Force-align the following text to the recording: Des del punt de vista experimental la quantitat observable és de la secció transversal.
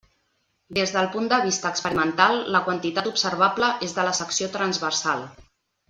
Des 0.77 0.93
del 0.95 1.09
punt 1.15 1.27
de 1.33 1.39
vista 1.43 1.71
experimental 1.77 2.39
la 2.57 2.63
quantitat 2.71 3.13
observable 3.13 3.71
és 3.89 3.95
de 3.99 4.07
la 4.11 4.15
secció 4.25 4.49
transversal. 4.59 5.25